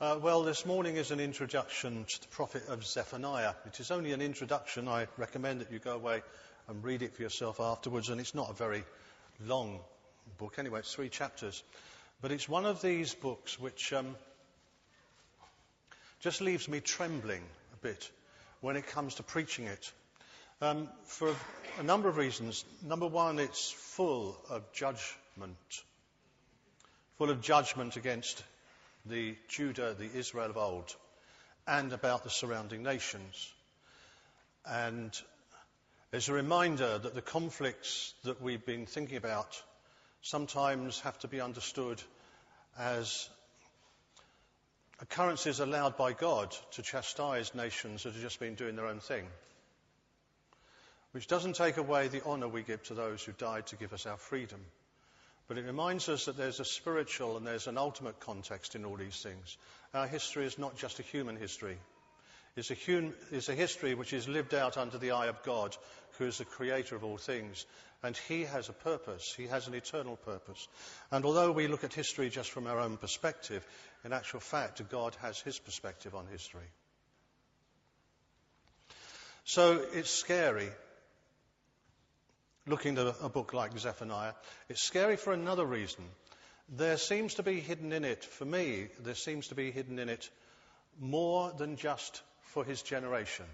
[0.00, 3.52] Uh, well, this morning is an introduction to the prophet of Zephaniah.
[3.66, 4.88] It is only an introduction.
[4.88, 6.22] I recommend that you go away
[6.68, 8.08] and read it for yourself afterwards.
[8.08, 8.82] And it's not a very
[9.46, 9.78] long
[10.38, 10.54] book.
[10.56, 11.62] Anyway, it's three chapters.
[12.22, 14.16] But it's one of these books which um,
[16.20, 17.42] just leaves me trembling
[17.74, 18.10] a bit
[18.62, 19.92] when it comes to preaching it.
[20.62, 21.34] Um, for
[21.78, 22.64] a number of reasons.
[22.82, 25.82] Number one, it's full of judgment.
[27.18, 28.42] Full of judgment against
[29.06, 30.94] the Judah, the Israel of old,
[31.66, 33.52] and about the surrounding nations.
[34.66, 35.18] And
[36.12, 39.62] it's a reminder that the conflicts that we've been thinking about
[40.22, 42.02] sometimes have to be understood
[42.78, 43.28] as
[45.00, 49.26] occurrences allowed by God to chastise nations that have just been doing their own thing.
[51.12, 54.06] Which doesn't take away the honour we give to those who died to give us
[54.06, 54.60] our freedom.
[55.50, 58.94] But it reminds us that there's a spiritual and there's an ultimate context in all
[58.94, 59.56] these things.
[59.92, 61.76] Our history is not just a human history.
[62.54, 65.76] It's a, hum, it's a history which is lived out under the eye of God,
[66.18, 67.66] who is the creator of all things.
[68.04, 69.34] And He has a purpose.
[69.36, 70.68] He has an eternal purpose.
[71.10, 73.66] And although we look at history just from our own perspective,
[74.04, 76.70] in actual fact, God has His perspective on history.
[79.42, 80.68] So it's scary
[82.66, 84.34] looking at a book like Zephaniah.
[84.68, 86.04] It's scary for another reason.
[86.76, 90.08] There seems to be hidden in it, for me, there seems to be hidden in
[90.08, 90.28] it
[91.00, 93.46] more than just for his generation.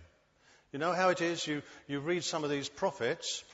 [0.73, 1.47] You know how it is?
[1.47, 3.45] You, you read some of these prophets,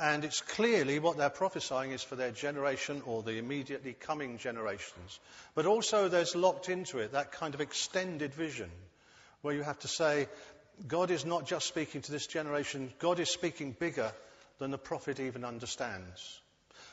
[0.00, 5.20] and it's clearly what they're prophesying is for their generation or the immediately coming generations.
[5.54, 8.70] But also there's locked into it that kind of extended vision
[9.42, 10.26] where you have to say,
[10.88, 14.12] God is not just speaking to this generation, God is speaking bigger
[14.58, 16.40] than the prophet even understands.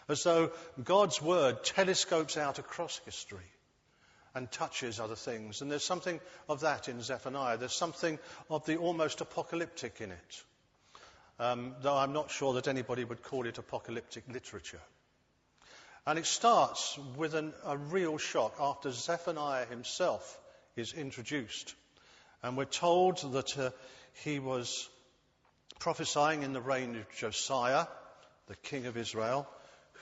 [0.07, 0.51] As though
[0.83, 3.45] God's word telescopes out across history
[4.35, 5.61] and touches other things.
[5.61, 7.57] And there's something of that in Zephaniah.
[7.57, 10.43] There's something of the almost apocalyptic in it.
[11.39, 14.81] Um, though I'm not sure that anybody would call it apocalyptic literature.
[16.05, 20.39] And it starts with an, a real shock after Zephaniah himself
[20.75, 21.75] is introduced.
[22.41, 23.69] And we're told that uh,
[24.23, 24.89] he was
[25.79, 27.87] prophesying in the reign of Josiah,
[28.47, 29.47] the king of Israel,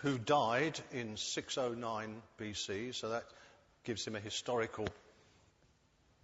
[0.01, 2.93] who died in 609 BC.
[2.95, 3.23] So that
[3.83, 4.87] gives him a historical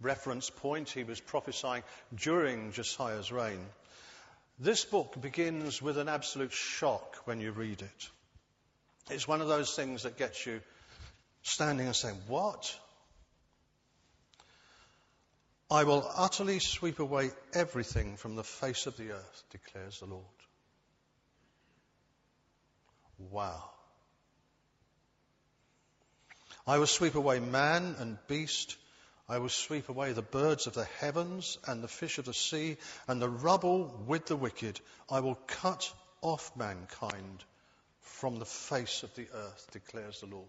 [0.00, 0.90] reference point.
[0.90, 1.82] He was prophesying
[2.14, 3.64] during Josiah's reign.
[4.58, 8.08] This book begins with an absolute shock when you read it.
[9.10, 10.60] It's one of those things that gets you
[11.42, 12.78] standing and saying, What?
[15.74, 20.24] I will utterly sweep away everything from the face of the earth, declares the Lord.
[23.18, 23.70] Wow.
[26.64, 28.76] I will sweep away man and beast.
[29.28, 32.76] I will sweep away the birds of the heavens and the fish of the sea
[33.08, 34.80] and the rubble with the wicked.
[35.10, 35.92] I will cut
[36.22, 37.42] off mankind
[37.98, 40.46] from the face of the earth, declares the Lord.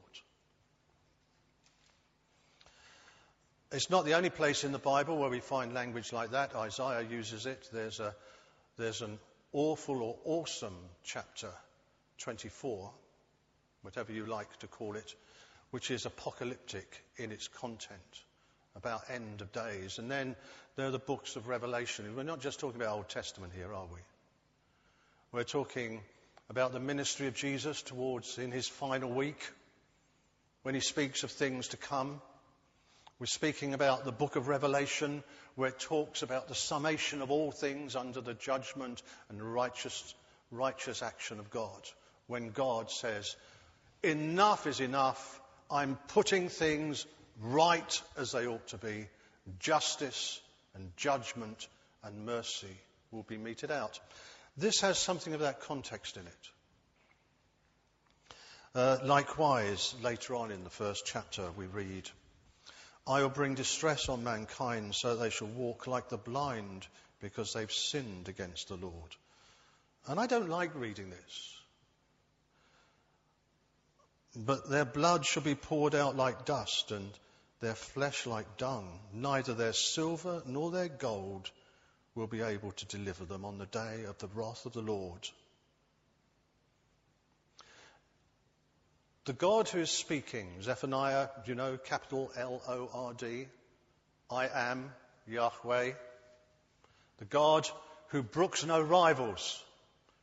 [3.72, 6.56] It's not the only place in the Bible where we find language like that.
[6.56, 7.68] Isaiah uses it.
[7.74, 8.16] There's, a,
[8.78, 9.18] there's an
[9.54, 11.50] awful or awesome chapter
[12.20, 12.92] 24,
[13.82, 15.16] whatever you like to call it,
[15.72, 18.24] which is apocalyptic in its content
[18.76, 19.98] about end of days.
[19.98, 20.36] And then
[20.76, 22.16] there are the books of Revelation.
[22.16, 24.00] We're not just talking about Old Testament here, are we?
[25.32, 26.02] We're talking
[26.50, 29.42] about the ministry of Jesus towards in his final week
[30.62, 32.22] when he speaks of things to come
[33.20, 35.24] we're speaking about the book of Revelation,
[35.56, 40.14] where it talks about the summation of all things under the judgment and righteous,
[40.52, 41.82] righteous action of God.
[42.28, 43.38] When God says,
[44.04, 45.40] enough is enough,
[45.72, 47.06] I'm putting things
[47.42, 49.08] right as they ought to be.
[49.60, 50.42] Justice
[50.74, 51.70] and judgment
[52.04, 52.76] and mercy
[53.12, 53.98] will be meted out.
[54.58, 56.50] This has something of that context in it.
[58.74, 62.10] Uh, likewise, later on in the first chapter, we read,
[63.08, 66.88] I will bring distress on mankind so they shall walk like the blind
[67.22, 69.16] because they've sinned against the Lord.
[70.08, 71.56] And I don't like reading this.
[74.36, 77.10] But their blood shall be poured out like dust and
[77.62, 79.00] their flesh like dung.
[79.14, 81.50] Neither their silver nor their gold
[82.16, 85.30] will be able to deliver them on the day of the wrath of the Lord.
[89.26, 93.48] The God who is speaking, Zephaniah, do you know, capital L O R D?
[94.30, 94.92] I am
[95.28, 95.94] Yahweh.
[97.18, 97.68] The God
[98.10, 99.64] who brooks no rivals,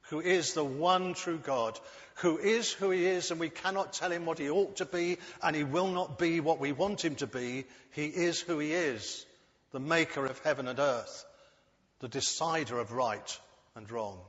[0.02, 1.80] who is the one true God,
[2.16, 5.18] who is who he is, and we cannot tell him what he ought to be,
[5.42, 7.64] and he will not be what we want him to be.
[7.90, 9.26] He is who he is,
[9.72, 11.24] the maker of heaven and earth,
[11.98, 13.40] the decider of right
[13.74, 14.20] and wrong,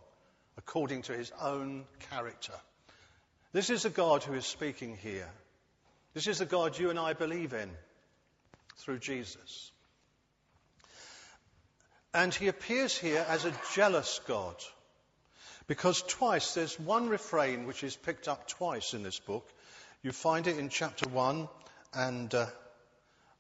[0.57, 2.53] according to his own character.
[3.53, 5.29] This is the God who is speaking here.
[6.15, 7.69] This is the God you and I believe in
[8.77, 9.71] through Jesus.
[12.15, 14.55] And he appears here as a jealous God.
[15.67, 19.47] Because twice, there's one refrain which is picked up twice in this book.
[20.01, 21.47] You find it in chapter 1
[21.93, 22.47] and uh,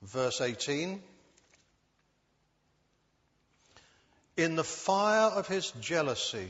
[0.03, 1.01] verse 18.
[4.37, 6.49] In the fire of his jealousy,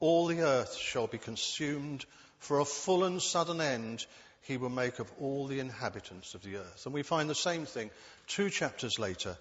[0.00, 2.04] all the earth shall be consumed.
[2.40, 4.04] For a full and sudden end,
[4.42, 6.82] he will make of all the inhabitants of the earth.
[6.84, 7.90] And we find the same thing
[8.26, 9.36] two chapters later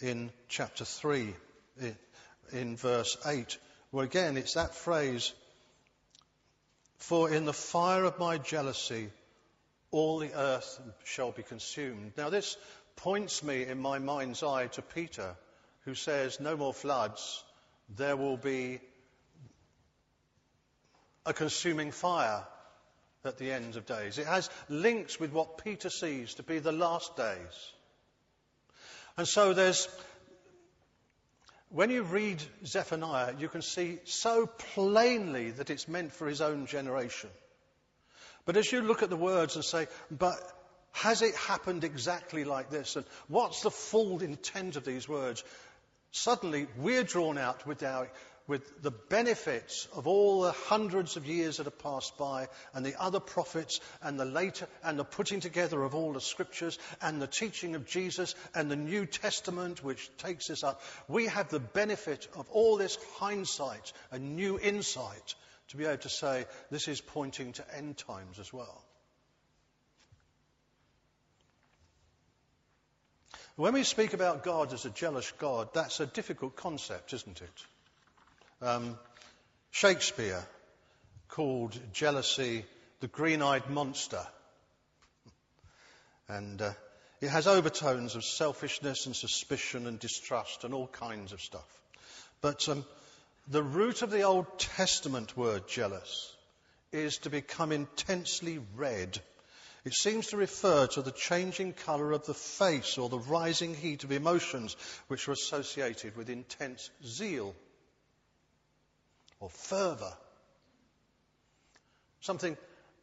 [0.00, 1.34] in chapter 3,
[2.52, 3.58] in verse 8.
[3.90, 5.32] where again, it's that phrase,
[6.98, 9.10] for in the fire of my jealousy,
[9.90, 12.12] all the earth shall be consumed.
[12.16, 12.56] Now, this
[12.96, 15.36] points me in my mind's eye to Peter,
[15.84, 17.42] who says, No more floods,
[17.96, 18.80] there will be
[21.26, 22.44] a consuming fire
[23.24, 24.18] at the end of days.
[24.18, 27.72] It has links with what Peter sees to be the last days.
[29.16, 29.88] And so there's
[31.70, 36.66] when you read Zephaniah, you can see so plainly that it's meant for his own
[36.66, 37.30] generation.
[38.44, 40.38] But as you look at the words and say, but
[40.92, 42.94] has it happened exactly like this?
[42.94, 45.42] And what's the full intent of these words?
[46.12, 48.08] Suddenly, we're drawn out with our
[48.46, 53.00] with the benefits of all the hundreds of years that have passed by and the
[53.00, 57.26] other prophets and the later and the putting together of all the scriptures and the
[57.26, 60.82] teaching of Jesus and the New Testament which takes us up.
[61.08, 65.34] We have the benefit of all this hindsight and new insight
[65.68, 68.84] to be able to say this is pointing to end times as well.
[73.56, 77.64] When we speak about God as a jealous God, that's a difficult concept, isn't it?
[78.64, 78.98] Um,
[79.72, 80.42] Shakespeare
[81.28, 82.64] called jealousy
[83.00, 84.26] the green eyed monster.
[86.28, 86.72] And uh,
[87.20, 91.68] it has overtones of selfishness and suspicion and distrust and all kinds of stuff.
[92.40, 92.86] But um,
[93.48, 96.34] the root of the Old Testament word jealous
[96.90, 99.20] is to become intensely red.
[99.84, 104.04] It seems to refer to the changing colour of the face or the rising heat
[104.04, 104.74] of emotions
[105.08, 107.54] which are associated with intense zeal
[109.44, 110.12] or fervour.
[112.22, 112.56] Something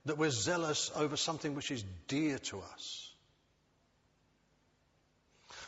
[0.06, 3.14] that we're zealous over something which is dear to us.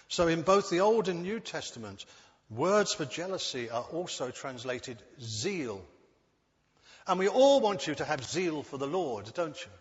[0.07, 2.03] So in both the Old and New Testament,
[2.49, 5.85] words for jealousy are also translated zeal.
[7.05, 9.71] And we all want you to have zeal for the Lord, don't you?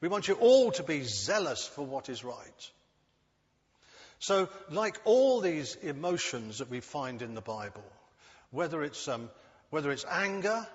[0.00, 2.70] We want you all to be zealous for what is right.
[4.18, 7.84] So, like all these emotions that we find in the Bible,
[8.50, 9.28] whether it's um,
[9.70, 10.66] whether it's anger,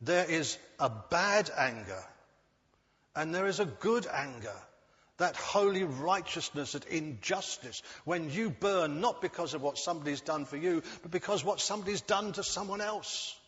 [0.00, 2.02] there is a bad anger,
[3.14, 4.56] and there is a good anger.
[5.18, 10.56] That holy righteousness, that injustice, when you burn not because of what somebody's done for
[10.56, 13.38] you, but because what somebody's done to someone else.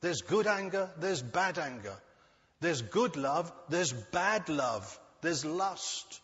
[0.00, 1.94] There's good anger, there's bad anger.
[2.60, 6.20] There's good love, there's bad love, there's lust,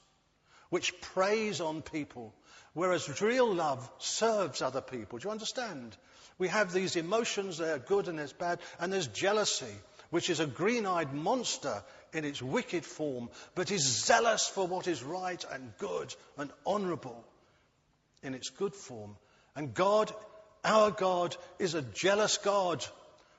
[0.70, 2.34] which preys on people,
[2.72, 5.18] whereas real love serves other people.
[5.18, 5.96] Do you understand?
[6.40, 9.74] We have these emotions, they're good and there's bad, and there's jealousy,
[10.08, 14.88] which is a green eyed monster in its wicked form, but is zealous for what
[14.88, 17.22] is right and good and honourable
[18.22, 19.16] in its good form.
[19.54, 20.10] And God,
[20.64, 22.86] our God, is a jealous God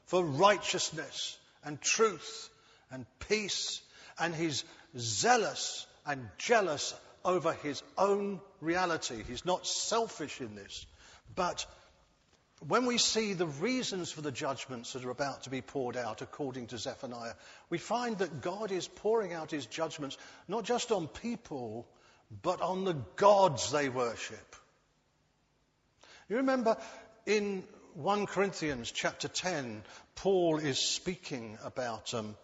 [0.05, 2.49] for righteousness and truth
[2.91, 3.81] and peace,
[4.19, 4.63] and He's
[4.95, 6.93] zealous and jealous
[7.25, 9.23] over His own reality.
[9.27, 10.85] He's not selfish in this,
[11.35, 11.65] but
[12.67, 16.21] when we see the reasons for the judgments that are about to be poured out
[16.21, 17.33] according to Zephaniah,
[17.71, 21.87] we find that God is pouring out his judgments not just on people,
[22.43, 24.55] but on the gods they worship.
[26.29, 26.77] You remember
[27.25, 27.63] in
[27.95, 29.83] 1 Corinthians chapter 10,
[30.15, 32.35] Paul is speaking about um,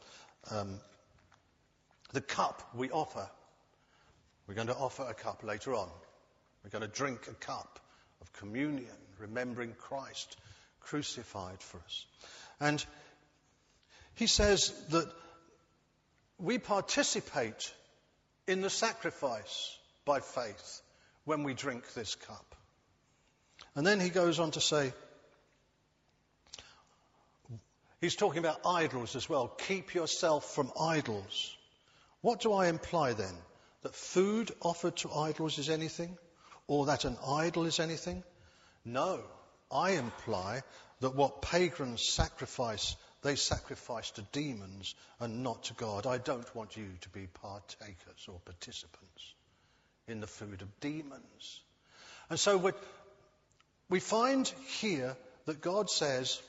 [0.50, 0.80] um,
[2.12, 3.30] the cup we offer.
[4.48, 5.90] We're going to offer a cup later on.
[6.64, 7.80] We're going to drink a cup
[8.20, 10.38] of communion remembering Christ
[10.82, 12.06] crucified for us.
[12.60, 12.84] And
[14.16, 15.08] he says that
[16.40, 17.74] we participate
[18.48, 20.82] in the sacrifice by faith
[21.26, 22.56] when we drink this cup.
[23.76, 24.94] And then he goes on to say,
[28.00, 29.48] He's talking about idols as well.
[29.48, 31.56] Keep yourself from idols.
[32.22, 33.34] What do I imply then?
[33.82, 36.16] That food offered to idols is anything?
[36.68, 38.24] Or that an idol is anything?
[38.88, 39.20] No.
[39.70, 40.64] I imply
[41.02, 46.08] that what pagans sacrifice, they sacrifice to demons and not to God.
[46.08, 49.34] I don't want you to be partakers or participants
[50.08, 51.62] in the food of demons.
[52.30, 52.72] And so
[53.90, 54.48] we find
[54.80, 56.42] here that God says,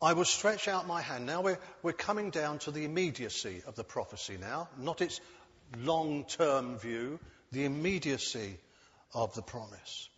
[0.00, 1.26] I will stretch out my hand.
[1.26, 5.20] Now we're, we're coming down to the immediacy of the prophecy now, not its
[5.78, 7.20] long term view,
[7.52, 8.56] the immediacy
[9.14, 10.08] of the promise.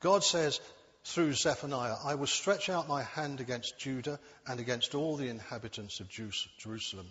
[0.00, 0.60] God says
[1.04, 6.00] through Zephaniah, I will stretch out my hand against Judah and against all the inhabitants
[6.00, 7.08] of Jerusalem,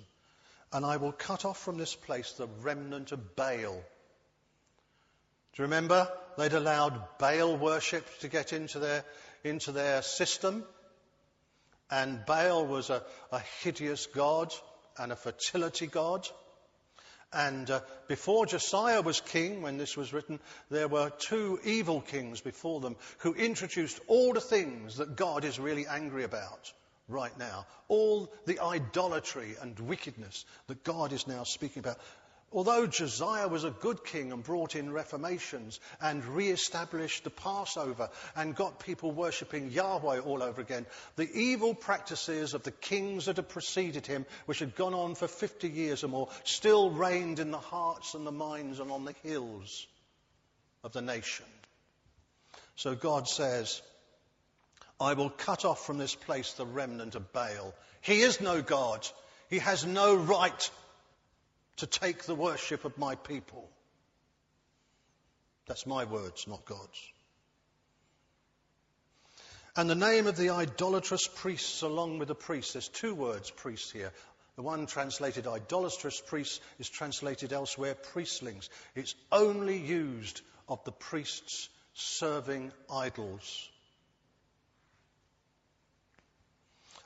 [0.71, 3.83] and I will cut off from this place the remnant of Baal.
[5.53, 6.07] Do you remember?
[6.37, 9.03] They'd allowed Baal worship to get into their,
[9.43, 10.63] into their system.
[11.89, 13.03] And Baal was a,
[13.33, 14.53] a hideous god
[14.97, 16.25] and a fertility god.
[17.33, 22.41] And uh, before Josiah was king, when this was written, there were two evil kings
[22.41, 26.73] before them who introduced all the things that God is really angry about
[27.07, 27.65] right now.
[27.87, 31.99] All the idolatry and wickedness that God is now speaking about.
[32.53, 38.55] Although Josiah was a good king and brought in reformations and re-established the Passover and
[38.55, 43.47] got people worshipping Yahweh all over again, the evil practices of the kings that had
[43.47, 47.57] preceded him, which had gone on for 50 years or more, still reigned in the
[47.57, 49.87] hearts and the minds and on the hills
[50.83, 51.45] of the nation.
[52.75, 53.81] So God says,
[54.99, 57.73] I will cut off from this place the remnant of Baal.
[58.01, 59.07] He is no God.
[59.49, 60.69] He has no right
[61.77, 63.69] to take the worship of my people.
[65.67, 67.11] That's my words, not God's.
[69.75, 73.89] And the name of the idolatrous priests along with the priests, there's two words, priests
[73.91, 74.11] here.
[74.57, 78.69] The one translated idolatrous priests is translated elsewhere priestlings.
[78.95, 83.69] It's only used of the priests serving idols.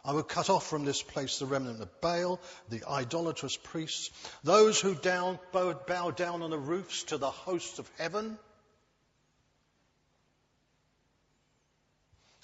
[0.05, 4.11] I will cut off from this place the remnant of Baal, the idolatrous priests,
[4.43, 8.37] those who down, bow, bow down on the roofs to the hosts of heaven,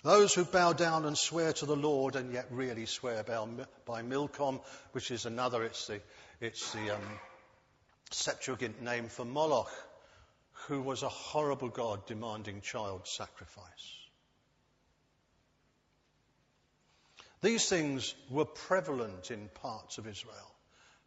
[0.04, 3.24] those who bow down and swear to the Lord and yet really swear
[3.86, 4.60] by, Milcom,
[4.94, 6.02] which is another, it's the,
[6.40, 7.20] it's the um,
[8.10, 9.72] Septuagint name for Moloch,
[10.68, 14.01] who was a horrible god demanding child sacrifice.
[17.42, 20.56] These things were prevalent in parts of Israel,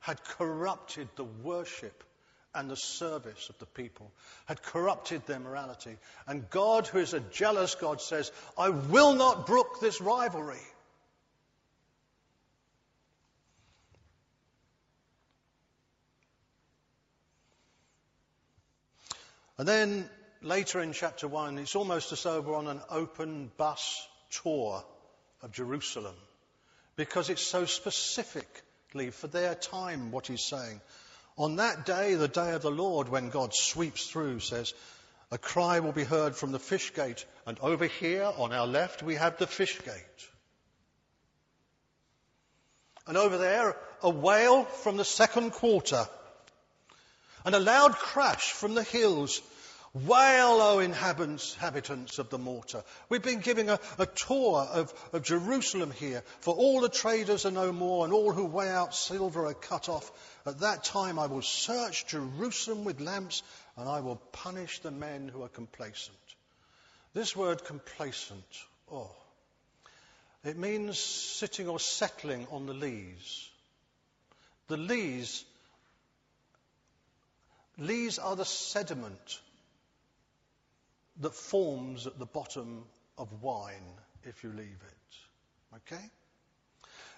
[0.00, 2.02] had corrupted the worship
[2.54, 4.12] and the service of the people,
[4.46, 5.96] had corrupted their morality.
[6.26, 10.62] And God, who is a jealous God, says, I will not brook this rivalry.
[19.56, 20.10] And then
[20.42, 24.08] later in chapter 1, it's almost as though we're on an open bus
[24.42, 24.84] tour
[25.44, 26.14] of Jerusalem
[26.96, 30.80] because it's so specifically for their time what he's saying.
[31.36, 34.72] On that day, the day of the Lord, when God sweeps through, says,
[35.30, 39.02] a cry will be heard from the fish gate, and over here on our left
[39.02, 40.28] we have the fish gate.
[43.06, 46.06] And over there, a wail from the second quarter,
[47.44, 49.42] and a loud crash from the hills
[49.94, 52.82] Wail, O inhabitants of the mortar.
[53.08, 57.52] We've been giving a, a tour of, of, Jerusalem here, for all the traders are
[57.52, 60.10] no more, and all who weigh out silver are cut off.
[60.46, 63.44] At that time I will search Jerusalem with lamps,
[63.76, 66.18] and I will punish the men who are complacent.
[67.12, 69.14] This word complacent, oh,
[70.44, 73.48] it means sitting or settling on the lees.
[74.66, 75.44] The lees,
[77.78, 79.40] lees are the sediment
[81.20, 82.84] that forms at the bottom
[83.18, 83.94] of wine
[84.24, 85.76] if you leave it.
[85.76, 86.04] Okay?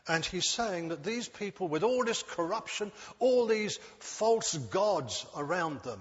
[0.08, 5.82] And he's saying that these people, with all this corruption, all these false gods around
[5.82, 6.00] them,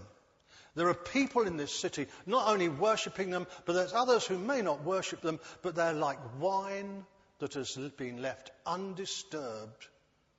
[0.76, 4.62] there are people in this city not only worshipping them, but there's others who may
[4.62, 7.06] not worship them, but they're like wine
[7.40, 9.88] that has been left undisturbed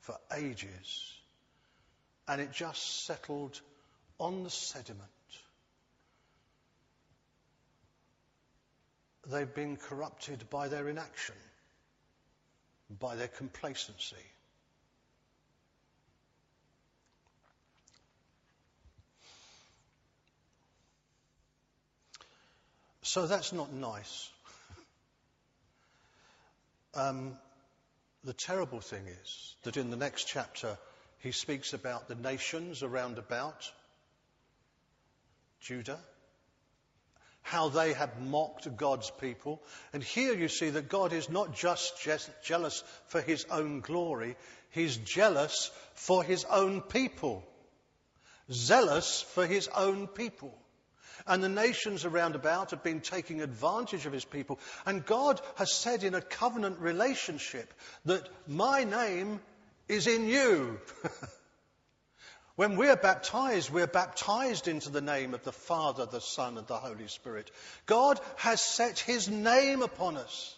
[0.00, 1.12] for ages.
[2.28, 3.60] And it just settled
[4.18, 5.10] on the sediment
[9.30, 11.35] they've been corrupted by their inaction,
[13.00, 14.16] by their complacency.
[23.02, 24.30] So that's not nice.
[26.95, 27.37] um,
[28.25, 30.76] the terrible thing is that in the next chapter
[31.21, 33.71] he speaks about the nations around about
[35.61, 36.00] Judah,
[37.47, 39.62] how they have mocked God's people.
[39.93, 41.95] And here you see that God is not just
[42.43, 44.37] jealous for his own glory,
[44.71, 47.45] he's jealous for his own people.
[48.50, 50.53] Zealous for his own people.
[51.25, 54.59] And the nations around about have been taking advantage of his people.
[54.85, 57.73] And God has said in a covenant relationship
[58.07, 59.41] that my name
[59.88, 60.81] is in you.
[62.56, 66.78] When we're baptized, we're baptized into the name of the Father, the Son, and the
[66.78, 67.50] Holy Spirit.
[67.84, 70.54] God has set His name upon us.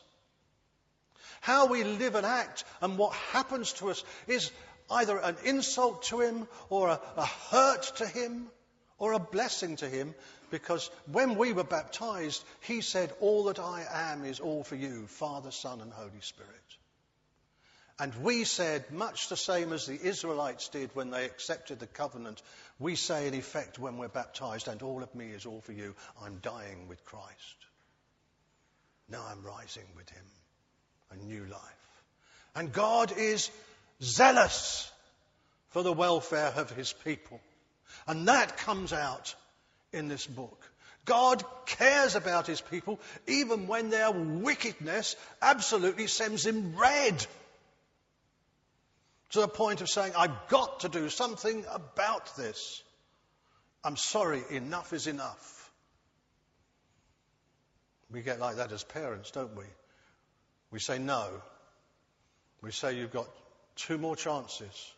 [1.40, 4.52] How we live and act and what happens to us is
[4.90, 8.46] either an insult to Him or a, a hurt to Him
[8.98, 10.14] or a blessing to Him
[10.52, 15.08] because when we were baptized, He said, All that I am is all for you,
[15.08, 16.77] Father, Son, and Holy Spirit.
[18.00, 22.40] And we said, much the same as the Israelites did when they accepted the covenant,
[22.78, 25.96] we say in effect when we're baptized, and all of me is all for you,
[26.22, 27.56] I'm dying with Christ.
[29.08, 30.24] Now I'm rising with him,
[31.10, 31.62] a new life.
[32.54, 33.50] And God is
[34.00, 34.90] zealous
[35.70, 37.40] for the welfare of his people.
[38.06, 39.34] And that comes out
[39.92, 40.62] in this book.
[41.04, 47.26] God cares about his people even when their wickedness absolutely sends him red
[49.30, 52.82] to the point of saying, I've got to do something about this.
[53.84, 55.70] I'm sorry, enough is enough.
[58.10, 59.64] We get like that as parents, don't we?
[60.70, 61.28] We say no.
[62.62, 63.28] We say you've got
[63.76, 64.92] two more chances.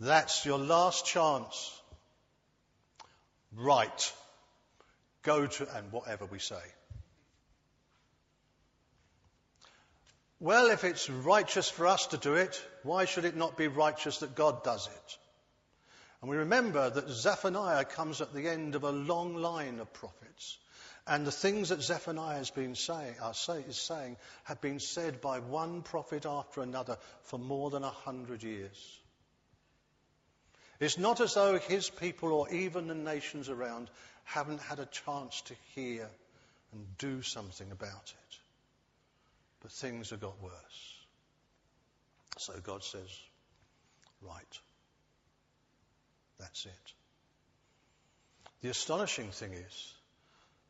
[0.00, 1.80] That's your last chance.
[3.56, 4.12] Right.
[5.22, 6.62] Go to, and whatever we say.
[10.42, 14.18] Well, if it's righteous for us to do it, why should it not be righteous
[14.18, 15.18] that God does it?
[16.20, 20.58] And we remember that Zephaniah comes at the end of a long line of prophets.
[21.06, 25.20] And the things that Zephaniah has been saying, uh, say, is saying have been said
[25.20, 28.98] by one prophet after another for more than a hundred years.
[30.80, 33.88] It's not as though his people or even the nations around
[34.24, 36.10] haven't had a chance to hear
[36.72, 38.21] and do something about it.
[39.62, 40.96] But things have got worse.
[42.38, 43.08] So God says,
[44.20, 44.58] right.
[46.38, 46.92] That's it.
[48.62, 49.94] The astonishing thing is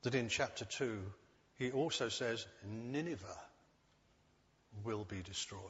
[0.02, 0.98] that in chapter 2,
[1.56, 3.40] he also says Nineveh
[4.84, 5.60] will be destroyed.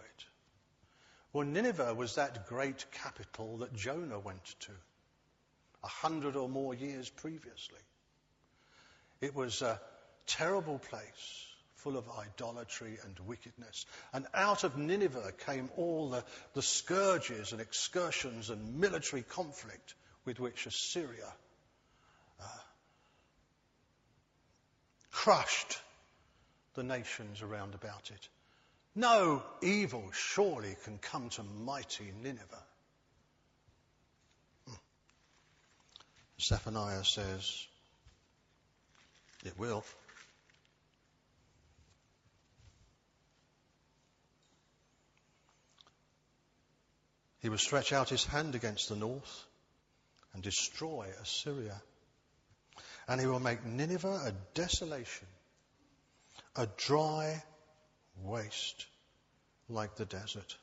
[1.32, 4.72] Well, Nineveh was that great capital that Jonah went to
[5.84, 7.80] a hundred or more years previously.
[9.20, 9.80] It was a
[10.26, 11.51] terrible place
[11.82, 13.86] full of idolatry and wickedness.
[14.12, 20.38] And out of Nineveh came all the, the scourges and excursions and military conflict with
[20.38, 21.32] which Assyria
[22.40, 22.44] uh,
[25.10, 25.78] crushed
[26.74, 28.28] the nations around about it.
[28.94, 32.64] No evil surely can come to mighty Nineveh.
[34.66, 34.74] Hmm.
[36.40, 37.66] Zephaniah says,
[39.44, 39.84] it will.
[47.42, 49.44] He will stretch out his hand against the north
[50.32, 51.82] and destroy Assyria.
[53.08, 55.26] And he will make Nineveh a desolation,
[56.54, 57.42] a dry
[58.22, 58.86] waste
[59.68, 60.56] like the desert.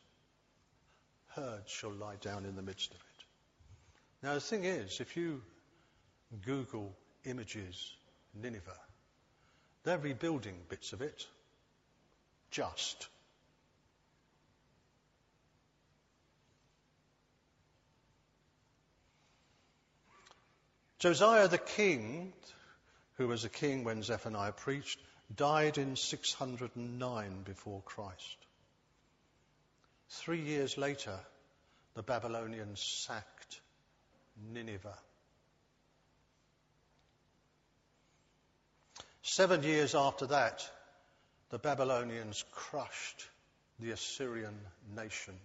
[1.35, 3.25] Herds shall lie down in the midst of it.
[4.23, 5.41] Now, the thing is, if you
[6.45, 7.93] Google images
[8.33, 8.79] Nineveh,
[9.83, 11.25] they're rebuilding bits of it.
[12.51, 13.09] Just.
[20.99, 22.33] Josiah the king,
[23.15, 24.99] who was a king when Zephaniah preached,
[25.33, 28.37] died in 609 before Christ.
[30.09, 31.17] Three years later,
[31.95, 33.61] the Babylonians sacked
[34.51, 34.97] Nineveh.
[39.21, 40.69] Seven years after that,
[41.49, 43.27] the Babylonians crushed
[43.79, 44.59] the Assyrian
[44.95, 45.35] nation.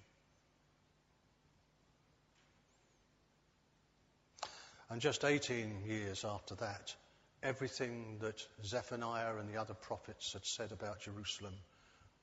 [4.90, 6.94] And just 18 years after that,
[7.42, 11.55] everything that Zephaniah and the other prophets had said about Jerusalem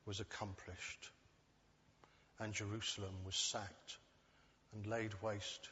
[0.06, 1.10] was accomplished.
[2.39, 3.97] And Jerusalem was sacked
[4.74, 5.69] and laid waste.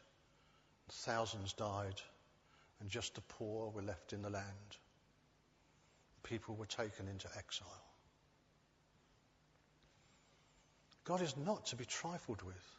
[0.90, 2.02] Thousands died,
[2.80, 4.78] and just the poor were left in the land.
[6.24, 7.84] People were taken into exile.
[11.06, 12.79] God is not to be trifled with.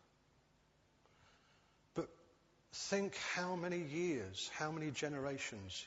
[2.72, 5.86] Think how many years, how many generations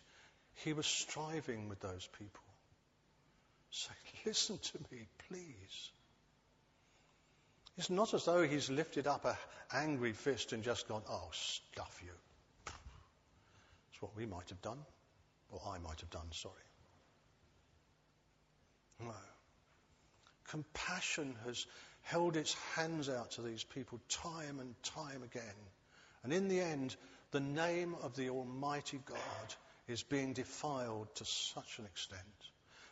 [0.56, 2.44] he was striving with those people.
[3.72, 3.94] Say,
[4.26, 5.92] listen to me, please.
[7.78, 9.36] It's not as though he's lifted up an
[9.72, 12.12] angry fist and just gone, oh, stuff you.
[13.92, 14.78] It's what we might have done,
[15.50, 16.54] or I might have done, sorry.
[19.00, 19.14] No.
[20.50, 21.66] Compassion has
[22.04, 25.56] held its hands out to these people time and time again.
[26.24, 26.96] And in the end,
[27.32, 29.56] the name of the Almighty God
[29.88, 32.22] is being defiled to such an extent.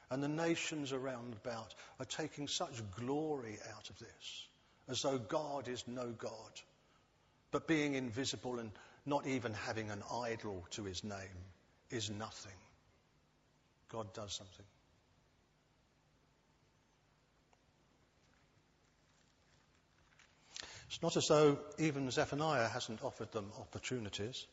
[0.09, 4.47] And the nations around about are taking such glory out of this,
[4.89, 6.51] as though God is no God,
[7.51, 8.71] but being invisible and
[9.05, 11.45] not even having an idol to his name
[11.89, 12.51] is nothing.
[13.89, 14.65] God does something.
[20.91, 24.45] It's not as though even Zephaniah hasn't offered them opportunities.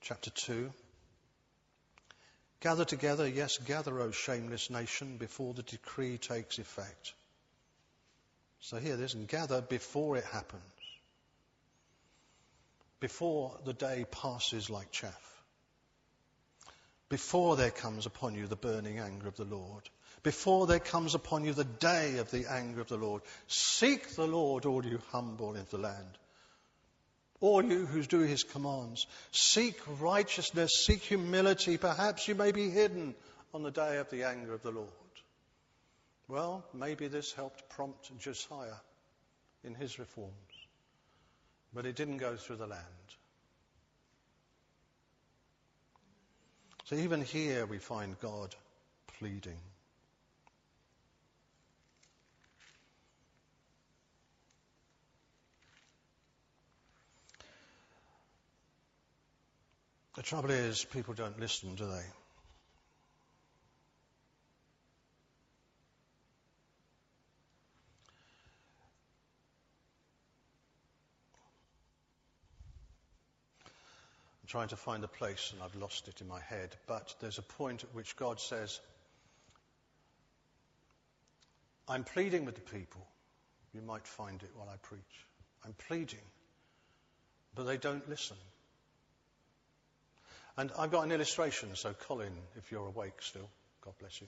[0.00, 0.72] Chapter 2.
[2.60, 7.14] Gather together, yes, gather, O shameless nation, before the decree takes effect.
[8.60, 10.62] So here it is, and gather before it happens,
[13.00, 15.42] before the day passes like chaff,
[17.08, 19.82] before there comes upon you the burning anger of the Lord,
[20.22, 23.22] before there comes upon you the day of the anger of the Lord.
[23.46, 26.18] Seek the Lord, all you humble in the land.
[27.40, 29.06] All you who do his commands.
[29.32, 31.78] Seek righteousness, seek humility.
[31.78, 33.14] Perhaps you may be hidden
[33.54, 34.88] on the day of the anger of the Lord.
[36.28, 38.80] Well, maybe this helped prompt Josiah
[39.64, 40.34] in his reforms.
[41.72, 42.84] But it didn't go through the land.
[46.84, 48.54] So even here we find God
[49.18, 49.60] pleading.
[60.20, 61.92] The trouble is, people don't listen, do they?
[61.92, 62.04] I'm
[74.46, 77.42] trying to find a place and I've lost it in my head, but there's a
[77.42, 78.78] point at which God says,
[81.88, 83.06] I'm pleading with the people.
[83.72, 85.00] You might find it while I preach.
[85.64, 86.18] I'm pleading,
[87.54, 88.36] but they don't listen.
[90.60, 93.48] And I've got an illustration, so Colin, if you're awake still,
[93.80, 94.26] God bless you.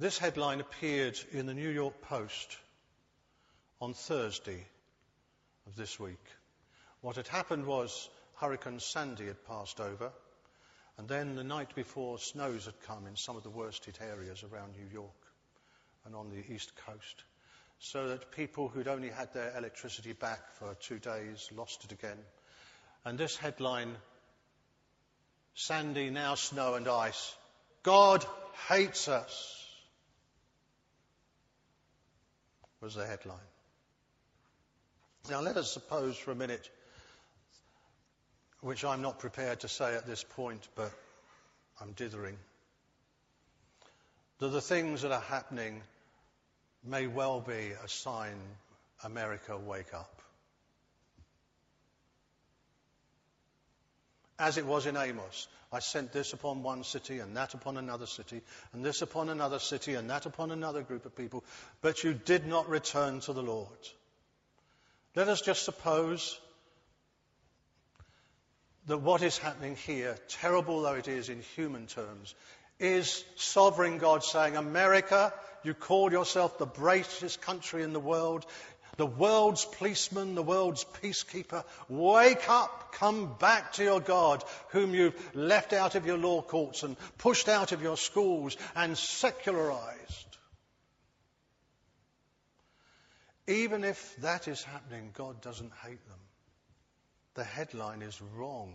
[0.00, 2.56] This headline appeared in the New York Post
[3.80, 4.66] on Thursday
[5.68, 6.26] of this week.
[7.02, 10.10] What had happened was Hurricane Sandy had passed over,
[10.98, 14.42] and then the night before, snows had come in some of the worst hit areas
[14.42, 15.22] around New York
[16.04, 17.22] and on the east coast
[17.84, 22.16] so that people who'd only had their electricity back for two days lost it again.
[23.04, 23.94] And this headline,
[25.54, 27.34] Sandy, now snow and ice.
[27.82, 28.24] God
[28.68, 29.68] hates us,
[32.80, 33.36] was the headline.
[35.28, 36.70] Now let us suppose for a minute,
[38.62, 40.90] which I'm not prepared to say at this point, but
[41.82, 42.38] I'm dithering,
[44.38, 45.82] that the things that are happening
[46.84, 48.36] may well be a sign
[49.02, 50.22] America wake up.
[54.38, 58.06] As it was in Amos, I sent this upon one city and that upon another
[58.06, 58.42] city,
[58.72, 61.44] and this upon another city and that upon another group of people,
[61.82, 63.68] but you did not return to the Lord.
[65.14, 66.38] Let us just suppose
[68.86, 72.34] that what is happening here, terrible though it is in human terms,
[72.78, 75.32] is sovereign God saying, America,
[75.64, 78.46] you call yourself the bravest country in the world,
[78.96, 81.64] the world's policeman, the world's peacekeeper.
[81.88, 86.82] Wake up, come back to your God, whom you've left out of your law courts
[86.82, 90.36] and pushed out of your schools and secularized.
[93.46, 96.18] Even if that is happening, God doesn't hate them.
[97.34, 98.74] The headline is wrong.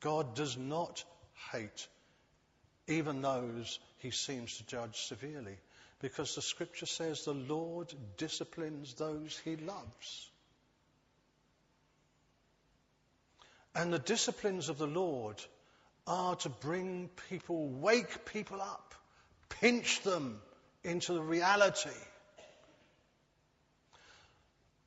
[0.00, 1.04] God does not
[1.52, 1.88] hate
[2.86, 5.56] even those he seems to judge severely.
[6.00, 10.30] Because the scripture says the Lord disciplines those he loves.
[13.74, 15.40] And the disciplines of the Lord
[16.06, 18.94] are to bring people, wake people up,
[19.60, 20.40] pinch them
[20.82, 21.90] into the reality.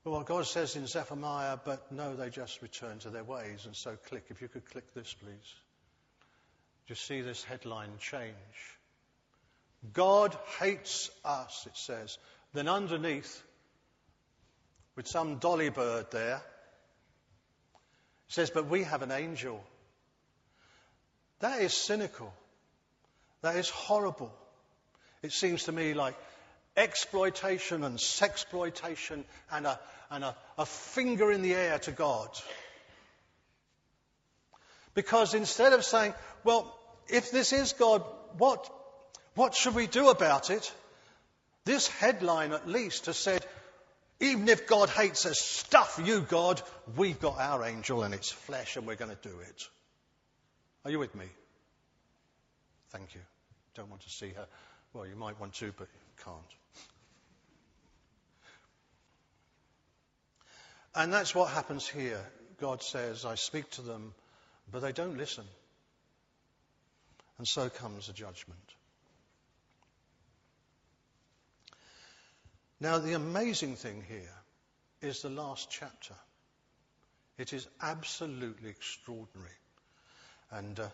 [0.04, 3.66] Well, God says in Zephaniah, but no, they just return to their ways.
[3.66, 5.56] And so click, if you could click this, please.
[6.88, 8.34] Do you see this headline change?
[9.92, 12.18] God hates us, it says.
[12.54, 13.44] Then underneath,
[14.96, 19.62] with some dolly bird there, it says, but we have an angel.
[21.40, 22.34] That is cynical.
[23.42, 24.34] That is horrible.
[25.22, 26.16] It seems to me like
[26.78, 32.30] exploitation and sexploitation and a, and a, a finger in the air to God.
[34.94, 36.74] Because instead of saying, well,
[37.08, 38.04] if this is God,
[38.38, 38.70] what,
[39.36, 40.72] what should we do about it?
[41.66, 43.46] This headline at least has said,
[44.20, 46.62] even if God hates us, stuff you, God,
[46.96, 49.64] we've got our angel and it's flesh and we're going to do it.
[50.86, 51.26] Are you with me?
[52.90, 53.22] Thank you.
[53.76, 54.48] Don't want to see her.
[54.94, 56.38] Well, you might want to, but you can't.
[60.96, 62.22] And that's what happens here.
[62.62, 64.14] God says, I speak to them,
[64.72, 65.46] but they don't listen.
[67.40, 68.60] And so comes a judgment.
[72.84, 74.36] Now, the amazing thing here
[75.02, 76.16] is the last chapter.
[77.38, 79.56] It is absolutely extraordinary.
[80.52, 80.90] And uh,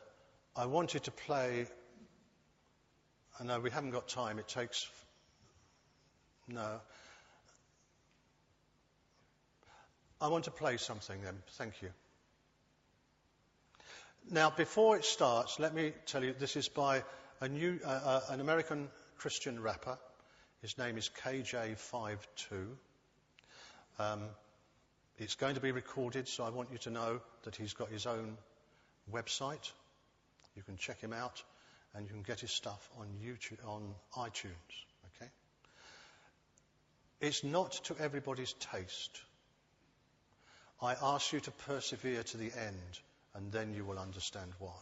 [0.55, 1.65] I wanted to play.
[3.39, 4.37] I know we haven't got time.
[4.37, 4.87] It takes.
[6.47, 6.79] No.
[10.21, 11.37] I want to play something then.
[11.53, 11.89] Thank you.
[14.29, 17.01] Now, before it starts, let me tell you this is by
[17.41, 19.97] a new, uh, uh, an American Christian rapper.
[20.61, 22.67] His name is KJ52.
[23.97, 24.23] Um,
[25.17, 28.05] it's going to be recorded, so I want you to know that he's got his
[28.05, 28.37] own
[29.11, 29.71] website.
[30.55, 31.41] You can check him out,
[31.93, 34.85] and you can get his stuff on YouTube, on iTunes.
[35.15, 35.31] Okay?
[37.21, 39.21] It's not to everybody's taste.
[40.81, 42.99] I ask you to persevere to the end,
[43.33, 44.75] and then you will understand why.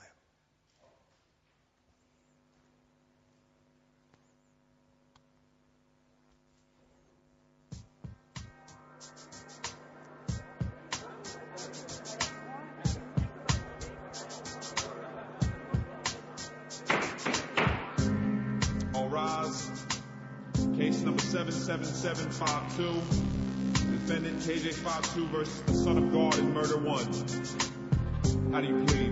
[24.88, 28.54] 5 2 versus the Son of God in Murder 1.
[28.54, 29.12] How do you plead?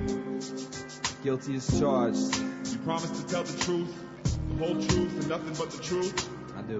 [1.21, 2.37] Guilty as charged.
[2.71, 6.29] You promise to tell the truth, the whole truth, and nothing but the truth?
[6.55, 6.79] I do.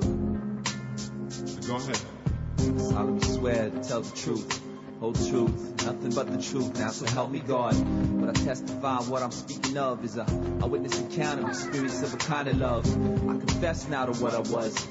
[1.29, 1.99] So go ahead.
[2.60, 4.62] I solemnly swear to tell the truth.
[5.01, 6.79] Whole truth, nothing but the truth.
[6.79, 7.75] Now, so help me God.
[8.21, 10.25] But I testify what I'm speaking of is a,
[10.62, 12.86] a witness encounter, experience of a kind of love.
[13.29, 14.88] I confess now to what I was.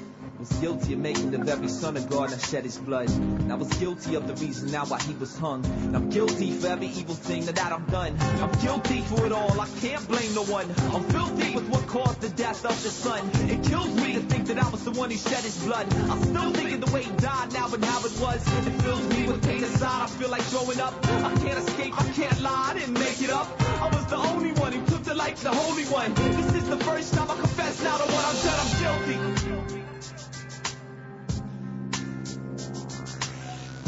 [0.47, 3.09] Was guilty of making the very son of God that shed his blood.
[3.09, 5.65] And I was guilty of the reason now why he was hung.
[5.65, 8.15] And I'm guilty for every evil thing that that I've done.
[8.19, 9.59] I'm guilty for it all.
[9.59, 10.69] I can't blame no one.
[10.93, 13.27] I'm filthy with what caused the death of the son.
[13.49, 15.91] It kills me to think that I was the one who shed his blood.
[16.11, 18.45] I'm still thinking the way he died now and how it was.
[18.67, 20.03] It fills me with pain inside.
[20.03, 20.93] I feel like throwing up.
[21.25, 21.99] I can't escape.
[21.99, 22.69] I can't lie.
[22.69, 23.49] I didn't make it up.
[23.81, 26.13] I was the only one who took the life, the holy one.
[26.13, 28.59] This is the first time I confess now to what I've done.
[28.61, 29.34] I'm guilty.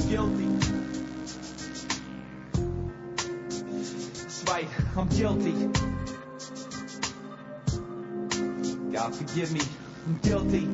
[0.10, 0.48] Guilty.
[4.16, 5.52] That's right, I'm guilty.
[8.94, 9.62] God forgive me,
[10.08, 10.68] I'm guilty.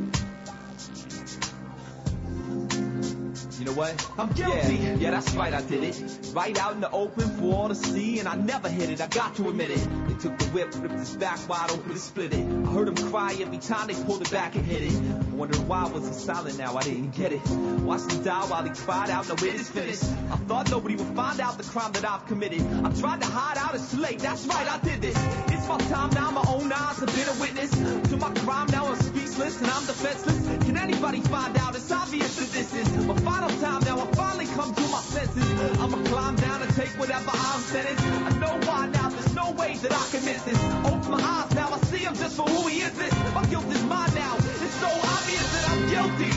[3.60, 4.10] You know what?
[4.18, 4.76] I'm guilty.
[4.76, 6.02] Yeah, yeah, that's right, I did it.
[6.34, 9.02] Right out in the open for all to see, and I never hit it.
[9.02, 9.88] I got to admit it.
[10.08, 12.46] They took the whip, ripped his back wide open and split it.
[12.46, 15.33] I heard him cry every time they pulled it back and hit it.
[15.34, 16.78] I wondered why was he silent now?
[16.78, 17.42] I didn't get it.
[17.82, 20.04] Watched him die while he cried out, no it is finished.
[20.30, 22.62] I thought nobody would find out the crime that I've committed.
[22.86, 24.20] I tried to hide out, it's too late.
[24.20, 25.18] That's right, I did this.
[25.48, 27.72] It's my time now, my own eyes have been a witness
[28.12, 28.68] to my crime.
[28.68, 30.66] Now I'm speechless and I'm defenseless.
[30.68, 31.76] Can anybody find out?
[31.76, 34.06] It's obvious that this is my final time now.
[34.06, 35.50] I finally come to my senses.
[35.80, 38.06] I'ma climb down and take whatever I'm sentenced.
[38.06, 39.10] I know why now.
[39.10, 40.64] There's no way that I can miss this.
[40.86, 41.63] Open my eyes now.
[41.94, 42.92] See him just for who he is.
[42.94, 44.36] This my guilt is mine now.
[44.38, 46.32] It's so obvious that I'm guilty.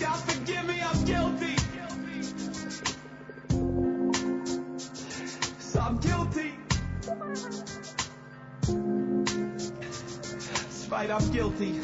[0.00, 0.80] God forgive me.
[0.80, 1.56] I'm guilty.
[5.58, 6.54] So I'm guilty.
[10.88, 11.10] Right.
[11.10, 11.80] I'm guilty.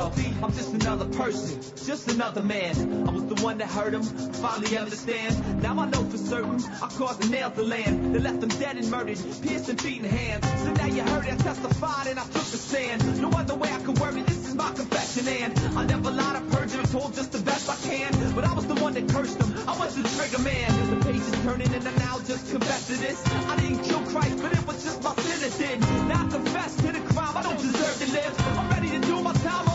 [0.00, 3.06] I'm just another person, just another man.
[3.06, 5.62] I was the one that hurt him, finally understand.
[5.62, 8.14] Now I know for certain I caused the nails to land.
[8.14, 10.46] They left them dead and murdered, pierced and hands.
[10.62, 13.20] So now you heard it, I testified and I took the stand.
[13.20, 15.28] No other way I could word it, this is my confession.
[15.28, 18.34] And I never lied, I perjured, told just the best I can.
[18.34, 20.98] But I was the one that cursed them, I was the trigger man.
[20.98, 23.20] The page is turning and I now just confess to this.
[23.26, 25.80] I didn't kill Christ, but it was just my sin that did.
[26.08, 28.34] Now I confess to the crime, I don't deserve to live.
[28.56, 29.69] I'm ready to do my time,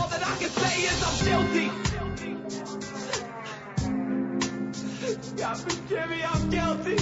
[0.84, 1.70] is I'm guilty.
[5.36, 6.98] God forgive me, I'm guilty.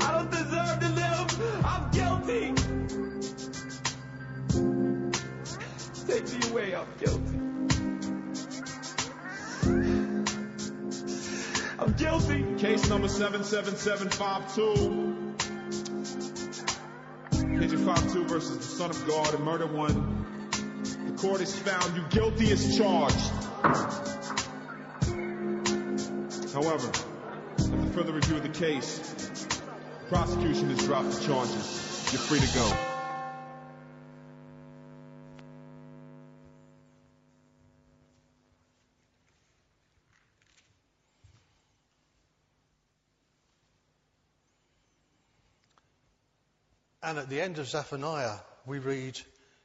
[0.00, 1.40] I don't deserve to live.
[1.64, 2.54] I'm guilty.
[6.06, 7.38] Take me away, I'm guilty.
[11.78, 12.54] I'm guilty.
[12.58, 15.36] Case number 77752.
[17.58, 20.31] Pigeon 52 versus the Son of God and Murder 1
[21.22, 23.16] court has found you guilty as charged.
[26.52, 26.90] However,
[27.58, 32.08] after further review of the case, the prosecution has dropped the charges.
[32.10, 32.76] You're free to go.
[47.04, 49.20] And at the end of Zephaniah, we read,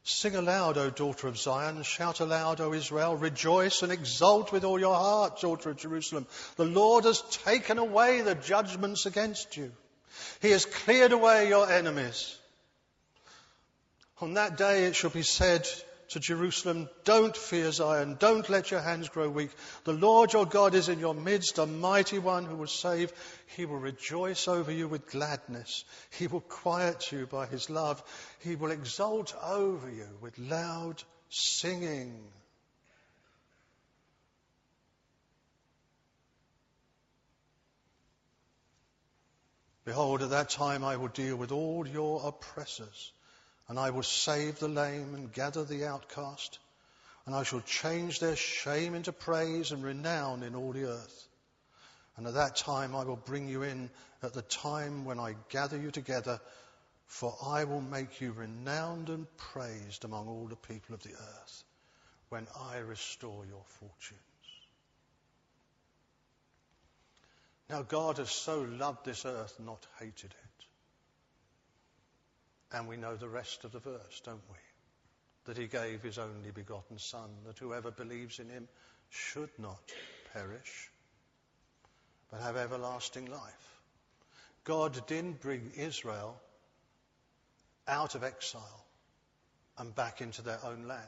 [0.09, 1.83] Sing aloud, O daughter of Zion.
[1.83, 3.17] Shout aloud, O Israel.
[3.17, 6.25] Rejoice and exult with all your heart, daughter of Jerusalem.
[6.55, 9.69] The Lord has taken away the judgments against you.
[10.41, 12.37] He has cleared away your enemies.
[14.21, 15.67] On that day it shall be said
[16.09, 19.51] to Jerusalem, Don't fear Zion, don't let your hands grow weak.
[19.83, 23.11] The Lord your God is in your midst, a mighty one who will save.
[23.55, 25.83] He will rejoice over you with gladness.
[26.11, 28.01] He will quiet you by his love.
[28.39, 32.19] He will exult over you with loud singing.
[39.85, 43.11] Behold, at that time I will deal with all your oppressors
[43.67, 46.59] and I will save the lame and gather the outcast,
[47.25, 51.27] and I shall change their shame into praise and renown in all the earth.
[52.15, 53.89] And at that time I will bring you in
[54.23, 56.39] at the time when I gather you together,
[57.05, 61.63] for I will make you renowned and praised among all the people of the earth
[62.29, 64.21] when I restore your fortunes.
[67.69, 70.66] Now God has so loved this earth, not hated it.
[72.71, 74.57] And we know the rest of the verse, don't we?
[75.45, 78.67] That he gave his only begotten Son, that whoever believes in him
[79.09, 79.81] should not
[80.33, 80.89] perish,
[82.29, 83.79] but have everlasting life.
[84.65, 86.35] God didn't bring Israel
[87.87, 88.85] out of exile
[89.77, 91.01] and back into their own land.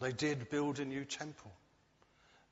[0.00, 1.52] They did build a new temple.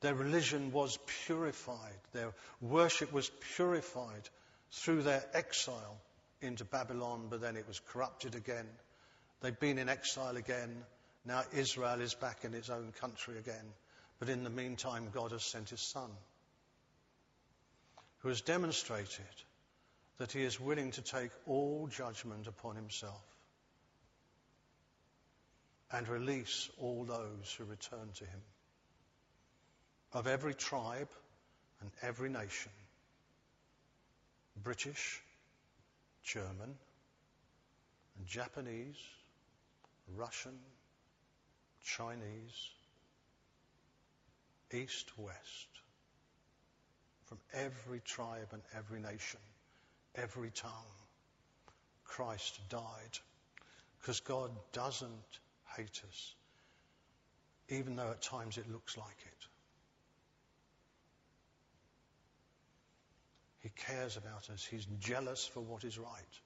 [0.00, 1.98] Their religion was purified.
[2.12, 4.28] Their worship was purified
[4.70, 5.98] through their exile
[6.40, 8.66] into Babylon, but then it was corrupted again.
[9.40, 10.84] They've been in exile again.
[11.24, 13.72] Now Israel is back in its own country again.
[14.18, 16.10] But in the meantime, God has sent his son,
[18.18, 19.24] who has demonstrated
[20.18, 23.22] that he is willing to take all judgment upon himself
[25.92, 28.40] and release all those who return to him
[30.12, 31.10] of every tribe
[31.82, 32.72] and every nation
[34.62, 35.22] British,
[36.26, 36.74] German,
[38.18, 38.98] and Japanese,
[40.16, 40.58] Russian,
[41.84, 42.70] Chinese,
[44.74, 45.68] East, West,
[47.26, 49.38] from every tribe and every nation,
[50.16, 50.72] every tongue.
[52.02, 53.18] Christ died
[54.00, 55.38] because God doesn't
[55.76, 56.34] hate us,
[57.68, 59.46] even though at times it looks like it.
[63.66, 64.64] He cares about us.
[64.64, 66.40] He's jealous for what is right.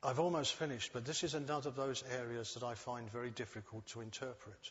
[0.00, 3.84] I've almost finished, but this is another of those areas that I find very difficult
[3.88, 4.70] to interpret.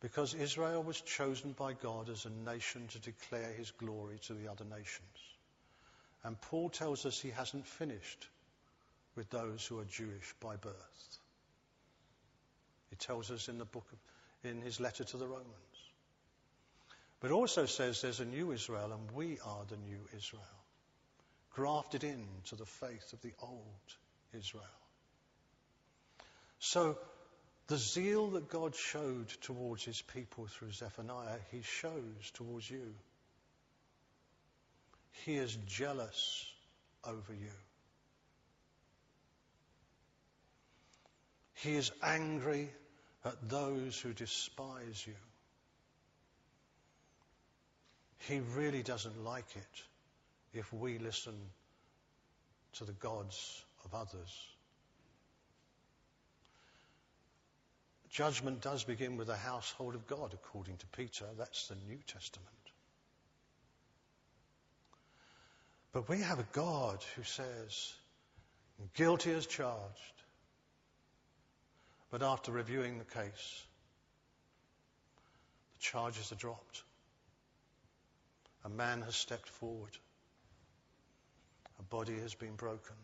[0.00, 4.48] Because Israel was chosen by God as a nation to declare his glory to the
[4.48, 5.16] other nations.
[6.24, 8.26] And Paul tells us he hasn't finished
[9.14, 11.18] with those who are Jewish by birth.
[12.90, 13.86] He tells us in the book
[14.42, 15.65] in his letter to the Romans.
[17.26, 20.44] But also says there's a new Israel and we are the new Israel,
[21.50, 23.96] grafted into the faith of the old
[24.32, 24.62] Israel.
[26.60, 26.96] So
[27.66, 32.94] the zeal that God showed towards his people through Zephaniah, he shows towards you.
[35.24, 36.48] He is jealous
[37.02, 37.58] over you.
[41.54, 42.70] He is angry
[43.24, 45.25] at those who despise you.
[48.28, 49.82] He really doesn't like it
[50.52, 51.34] if we listen
[52.74, 54.48] to the gods of others.
[58.10, 61.26] Judgment does begin with the household of God, according to Peter.
[61.38, 62.48] That's the New Testament.
[65.92, 67.92] But we have a God who says,
[68.94, 70.22] guilty as charged.
[72.10, 73.62] But after reviewing the case,
[75.74, 76.82] the charges are dropped.
[78.66, 79.96] A man has stepped forward.
[81.78, 82.96] A body has been broken.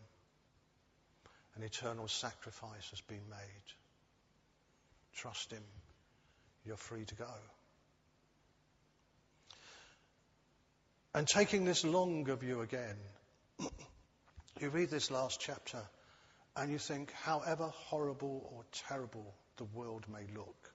[1.55, 3.73] An eternal sacrifice has been made.
[5.13, 5.63] Trust Him.
[6.65, 7.33] You're free to go.
[11.15, 12.97] And taking this longer view again,
[14.59, 15.81] you read this last chapter
[16.57, 20.73] and you think, however horrible or terrible the world may look,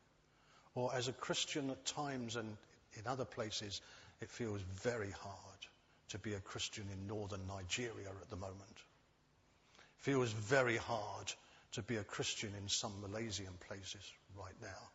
[0.74, 2.56] or as a Christian at times and
[2.94, 3.82] in other places,
[4.20, 5.66] it feels very hard
[6.10, 8.76] to be a Christian in northern Nigeria at the moment.
[9.78, 11.32] It feels very hard
[11.72, 14.02] to be a Christian in some Malaysian places
[14.36, 14.88] right now.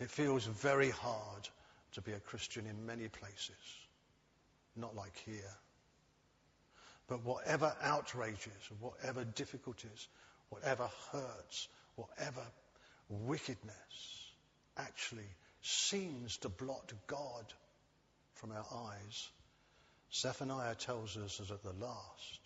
[0.00, 1.48] It feels very hard
[1.92, 3.56] to be a Christian in many places,
[4.76, 5.54] not like here.
[7.08, 10.08] But whatever outrages, whatever difficulties,
[10.48, 12.42] whatever hurts, whatever
[13.08, 14.32] wickedness
[14.76, 15.28] actually
[15.62, 17.44] seems to blot God
[18.40, 19.28] from our eyes,
[20.14, 22.40] Zephaniah tells us that at the last,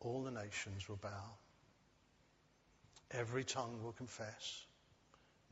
[0.00, 1.32] all the nations will bow.
[3.10, 4.66] Every tongue will confess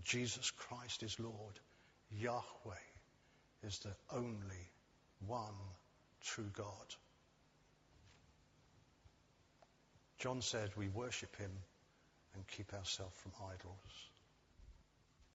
[0.05, 1.59] Jesus Christ is Lord.
[2.13, 2.87] Yahweh
[3.67, 4.71] is the only
[5.27, 5.55] one
[6.21, 6.95] true God.
[10.19, 11.51] John said we worship him
[12.35, 14.11] and keep ourselves from idols.